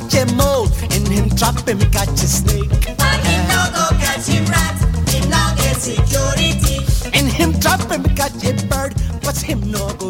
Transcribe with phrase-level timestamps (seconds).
[0.00, 2.88] catch a mole, in him trap him catch a snake.
[2.88, 4.78] And him no go catch him rat,
[5.08, 7.18] him no get security.
[7.18, 10.09] In him trap him catch a bird, but him no go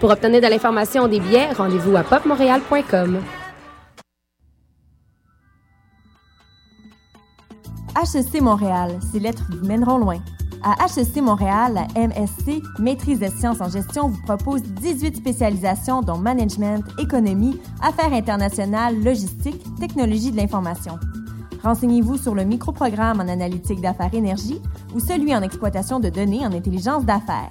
[0.00, 3.18] Pour obtenir de l'information des billets, rendez-vous à popmontréal.com.
[7.96, 10.18] HEC Montréal, ces lettres vous mèneront loin.
[10.62, 16.16] À HEC Montréal, la MSC, Maîtrise des sciences en gestion, vous propose 18 spécialisations dont
[16.16, 20.96] management, économie, affaires internationales, logistique, technologie de l'information.
[21.64, 24.60] Renseignez-vous sur le microprogramme en analytique d'affaires énergie
[24.94, 27.50] ou celui en exploitation de données en intelligence d'affaires.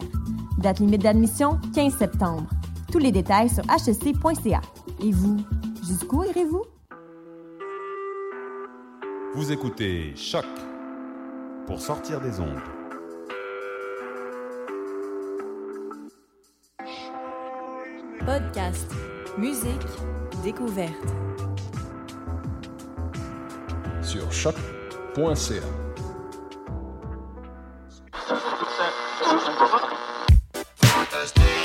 [0.57, 2.49] Date limite d'admission 15 septembre.
[2.91, 4.61] Tous les détails sur hec.ca.
[5.03, 5.37] Et vous,
[5.85, 6.63] jusqu'où irez-vous?
[9.35, 10.45] Vous écoutez Choc
[11.67, 12.61] pour sortir des ondes.
[18.25, 18.91] Podcast,
[19.37, 19.85] musique,
[20.43, 20.91] découverte.
[24.01, 25.61] Sur choc.ca.
[31.27, 31.56] Thursday.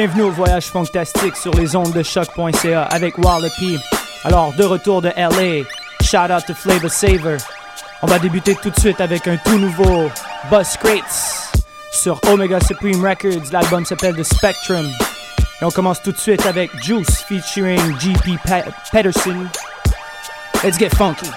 [0.00, 3.78] Bienvenue au voyage fantastique sur les ondes de choc.ca avec Wallopy.
[4.24, 5.66] Alors, de retour de LA,
[6.02, 7.36] shout out to Flavor Saver.
[8.00, 10.10] On va débuter tout de suite avec un tout nouveau
[10.50, 11.52] Buzz Crates
[11.92, 13.52] sur Omega Supreme Records.
[13.52, 14.86] L'album s'appelle The Spectrum.
[15.60, 19.50] Et on commence tout de suite avec Juice featuring GP Pe- Pedersen.
[20.64, 21.28] Let's get funky.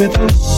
[0.00, 0.49] with us.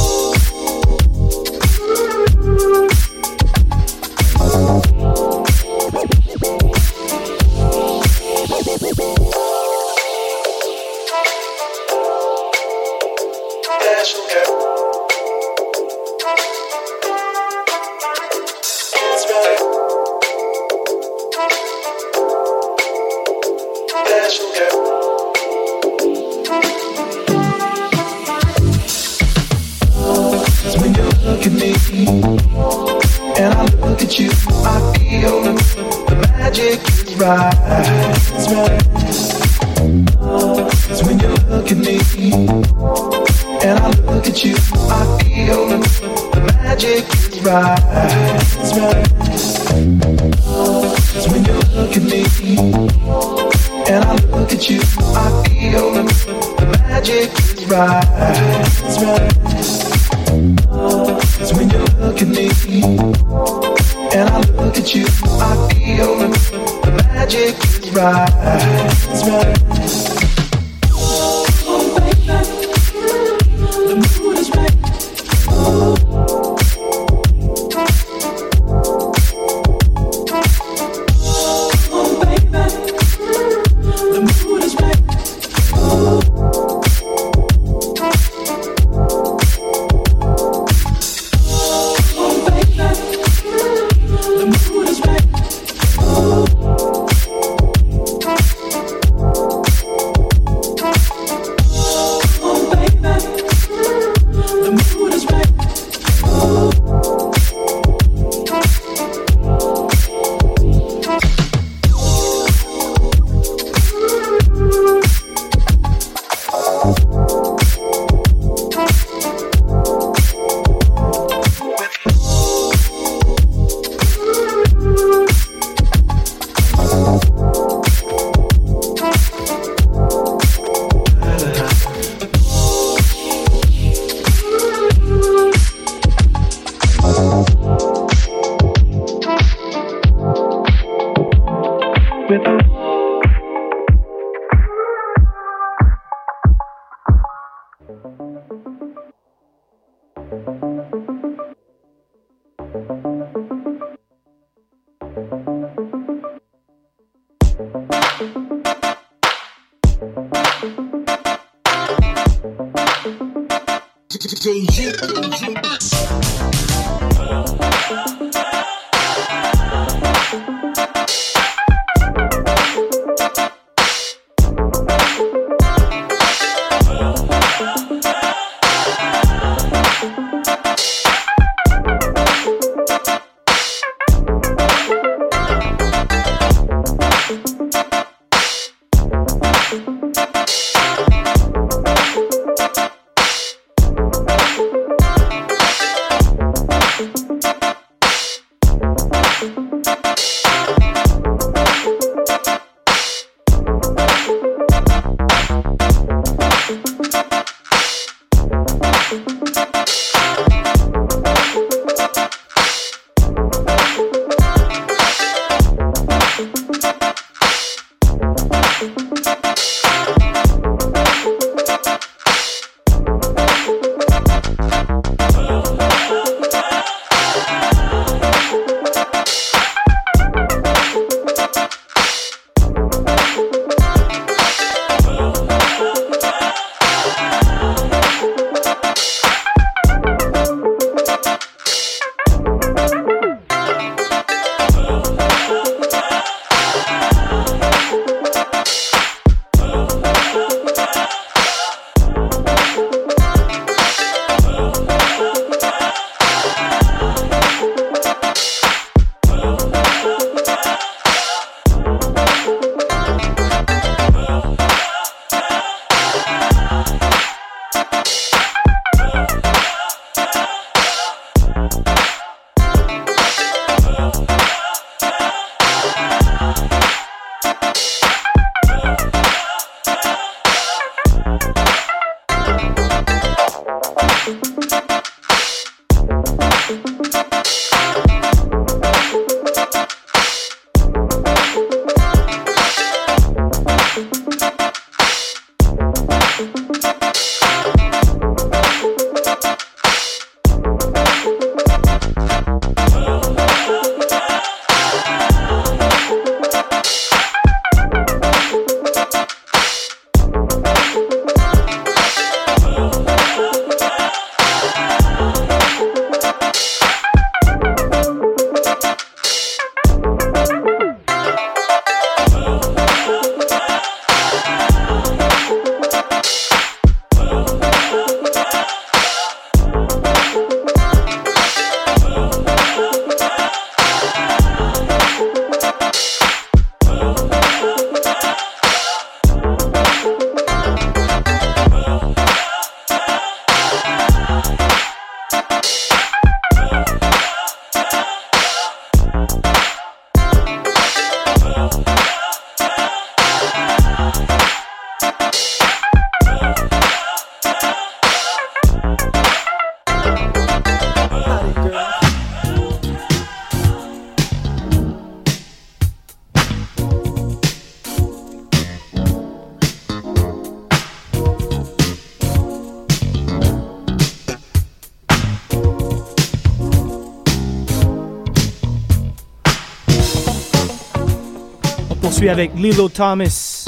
[382.22, 383.66] Poursuit avec Lilo Thomas.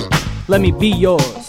[0.48, 1.43] Let me be yours.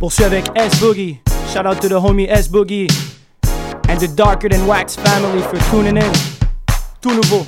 [0.00, 1.20] Poursuit avec S Boogie.
[1.52, 2.88] Shout out to the homie S Boogie.
[3.86, 6.12] And the Darker Than Wax family for tuning in.
[7.02, 7.46] Tout nouveau.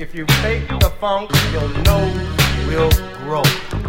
[0.00, 2.90] If you fake the funk, your nose will
[3.22, 3.79] grow.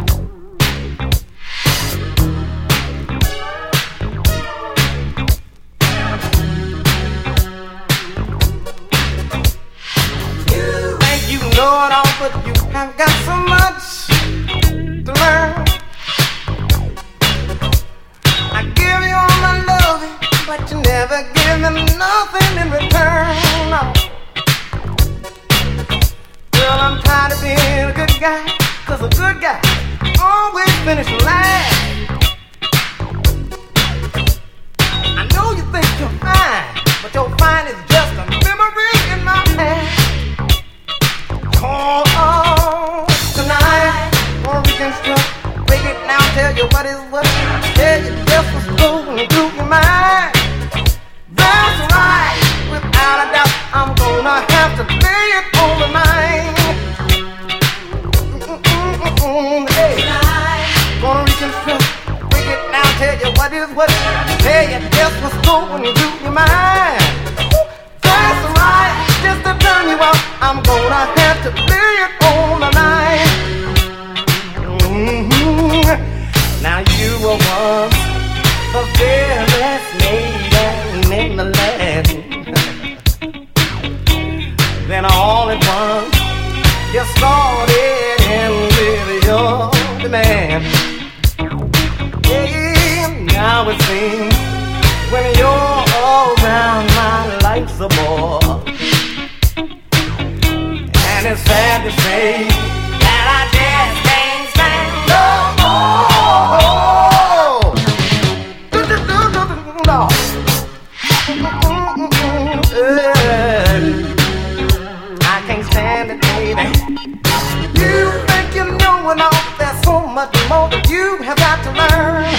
[120.92, 122.31] You have got to learn.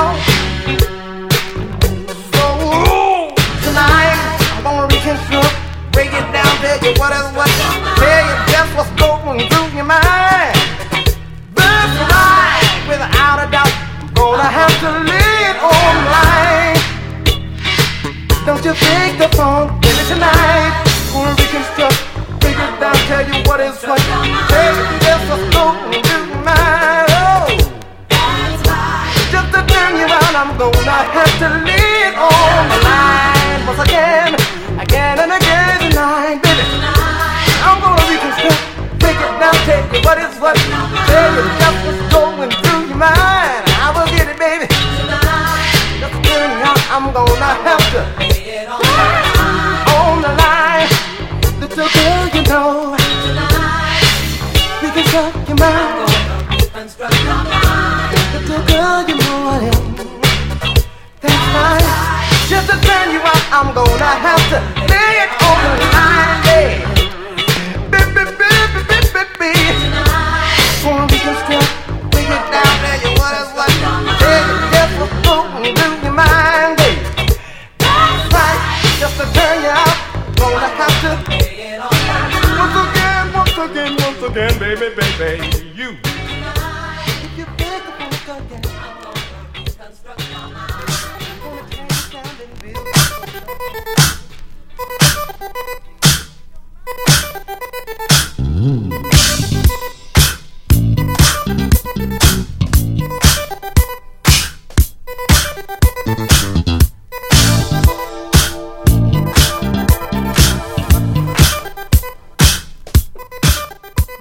[0.00, 0.29] out.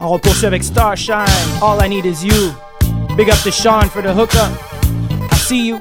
[0.10, 1.62] All Bolshevik avec Starshine.
[1.62, 2.52] All I need is you.
[3.16, 4.52] Big up to Sean for the hookup.
[5.32, 5.80] I see you.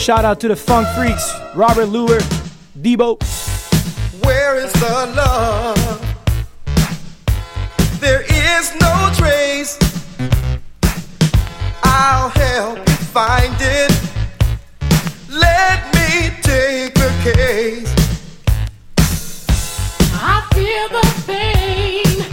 [0.00, 2.20] Shout out to the Funk Freaks, Robert Luer,
[2.80, 3.20] Debo.
[4.24, 5.76] Where is the love?
[8.00, 9.78] There is no trace.
[11.82, 13.92] I'll help you find it.
[15.28, 17.94] Let me take the case.
[20.14, 22.24] I feel the pain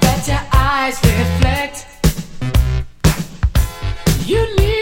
[0.00, 1.86] that your eyes reflect.
[4.26, 4.44] You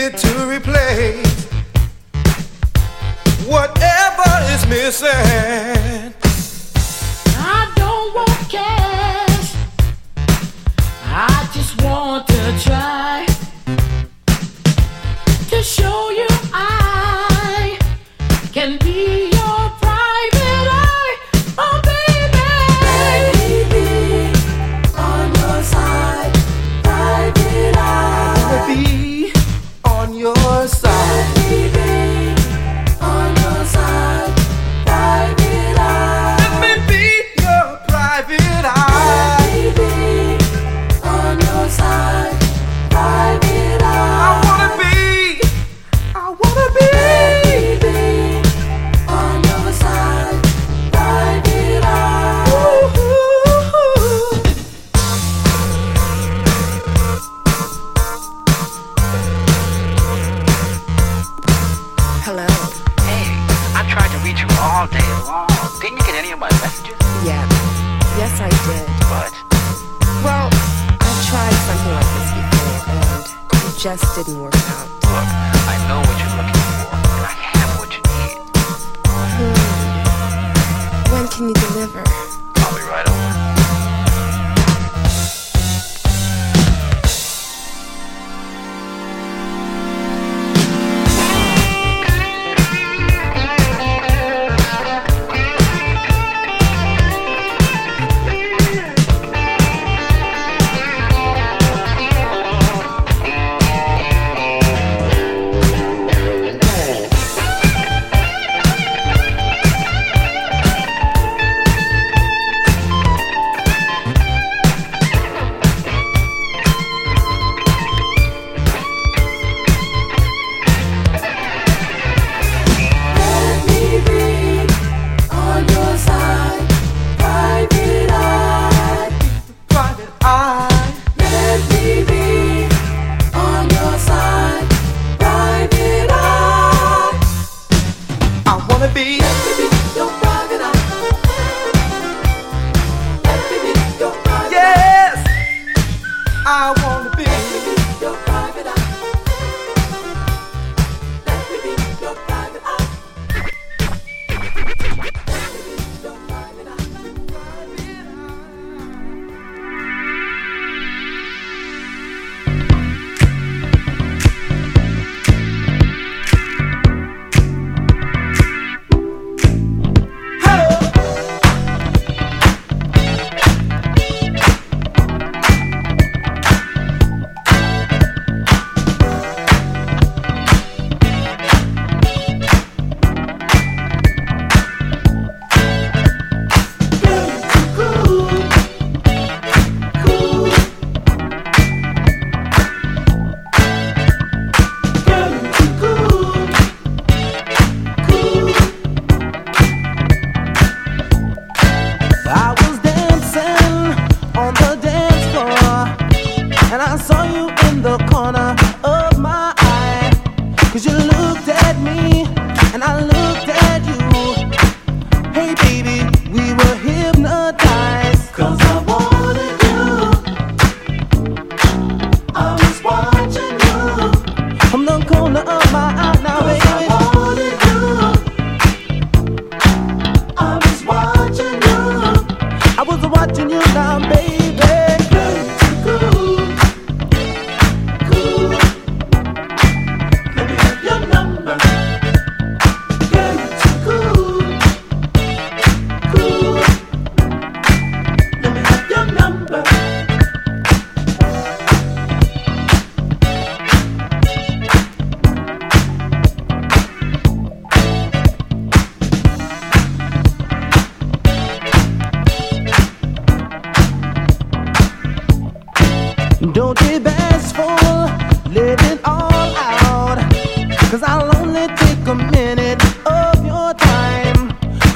[0.00, 1.44] needed to replace
[3.46, 6.14] whatever is missing.
[7.36, 9.54] I don't want cash,
[11.04, 13.26] I just want to try
[15.50, 16.79] to show you I.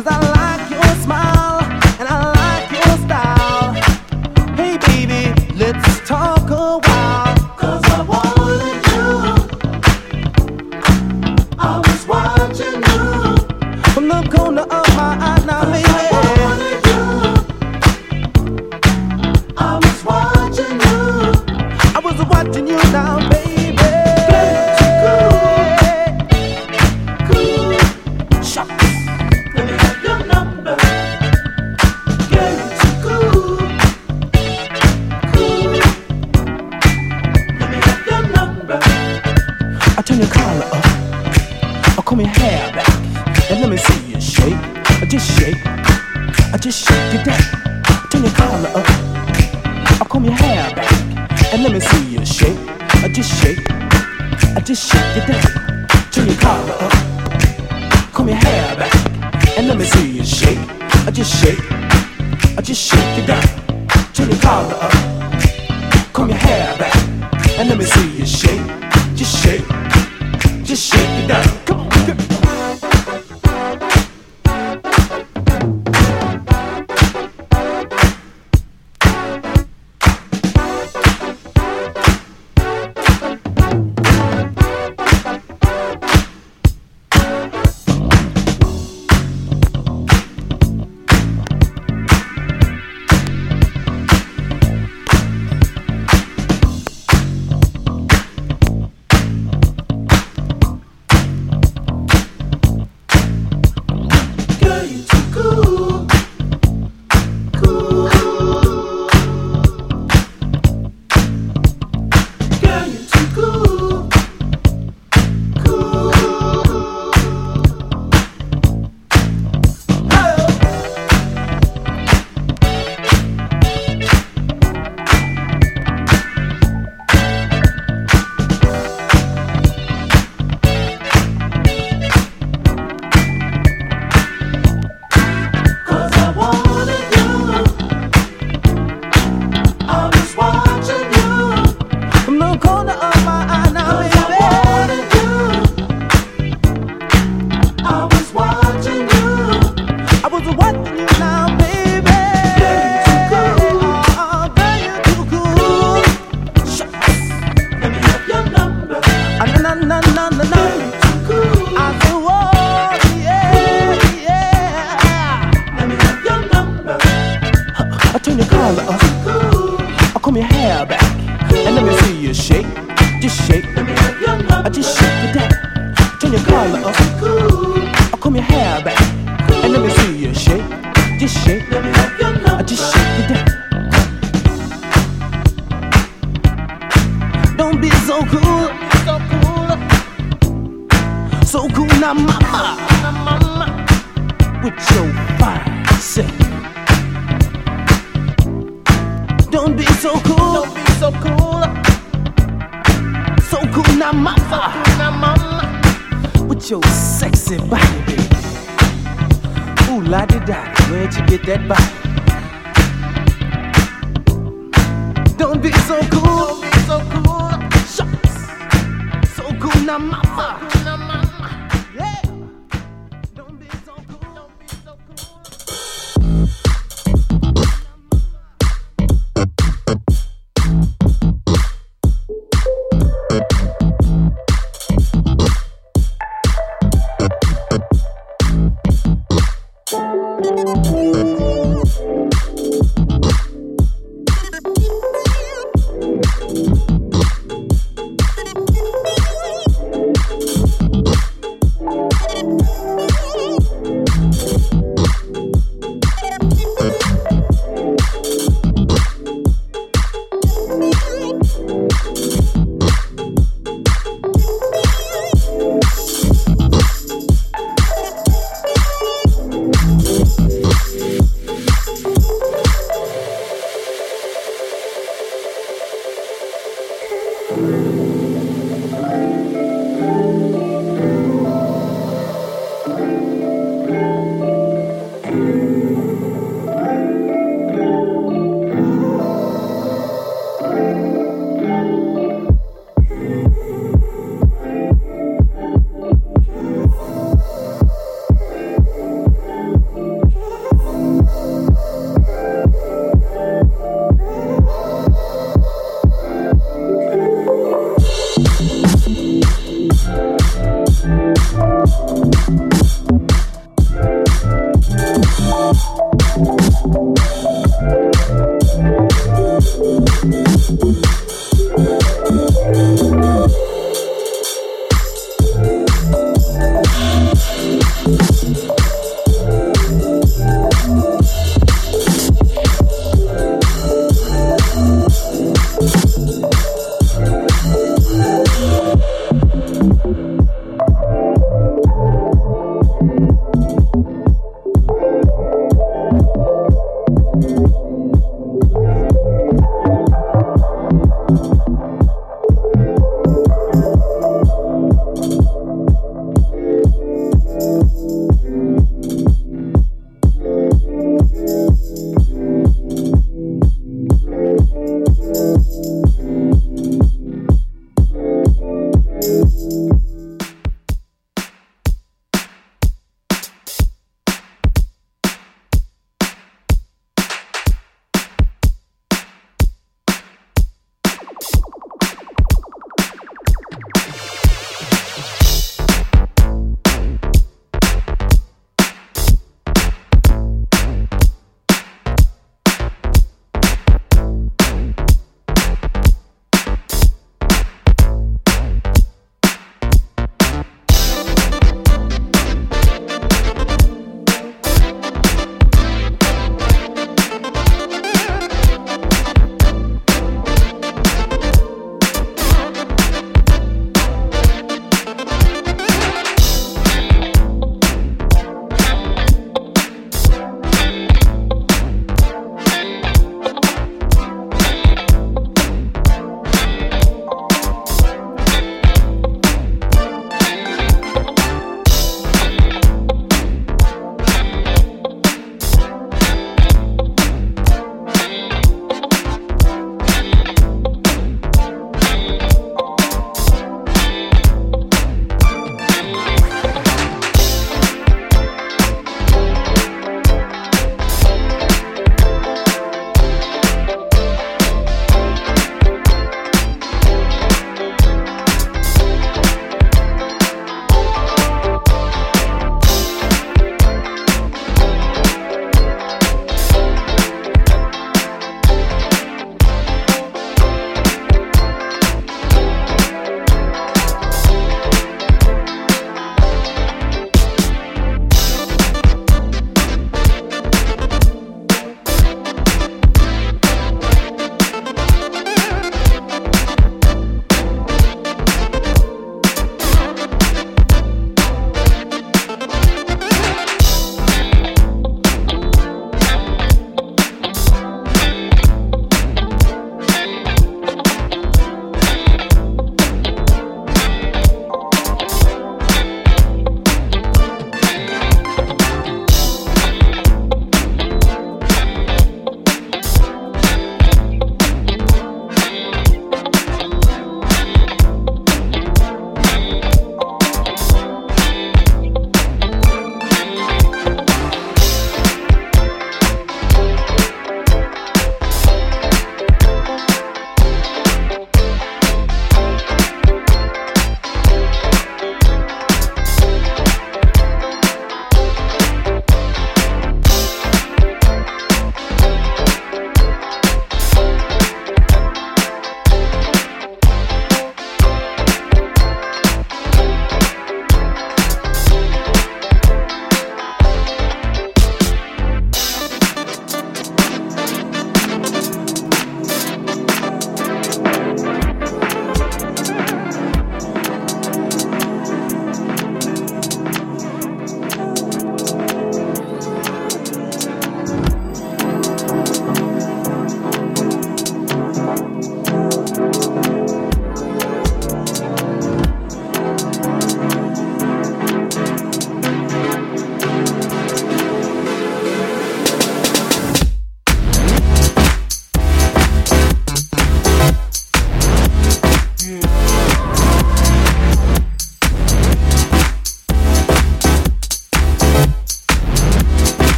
[0.00, 0.39] Cause I like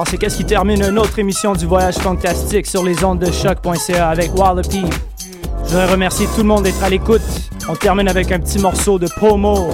[0.00, 3.30] Alors, c'est qu'est-ce qui termine une autre émission du Voyage Fantastique sur les ondes de
[3.30, 4.82] choc.ca avec Wallopy.
[5.18, 7.20] Je voudrais remercier tout le monde d'être à l'écoute.
[7.68, 9.70] On termine avec un petit morceau de Pomo.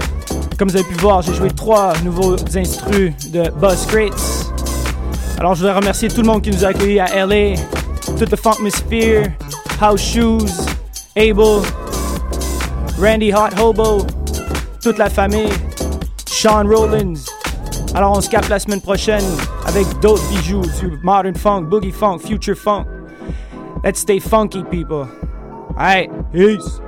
[0.58, 4.50] Comme vous avez pu voir, j'ai joué trois nouveaux instrus de Buzz Crates.
[5.38, 7.54] Alors, je voudrais remercier tout le monde qui nous a accueillis à LA,
[8.18, 9.28] toute the Funkmosphere,
[9.80, 10.66] House Shoes,
[11.14, 11.62] Abel,
[13.00, 14.04] Randy Hot Hobo,
[14.82, 15.52] toute la famille,
[16.28, 17.14] Sean Rollins.
[17.94, 19.22] Alors, on se capte la semaine prochaine
[19.76, 22.86] avec d'autres bijoux du modern funk, boogie funk, future funk.
[23.84, 25.06] Let's stay funky, people.
[25.76, 26.80] Alright, peace.